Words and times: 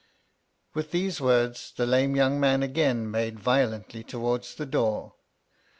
With 0.73 0.89
these 0.89 1.21
words, 1.21 1.73
the 1.77 1.85
lame 1.85 2.15
young 2.15 2.39
mail 2.39 2.63
again 2.63 3.11
made 3.11 3.39
violently 3.39 4.03
towards 4.03 4.55
the 4.55 4.65
door. 4.65 5.13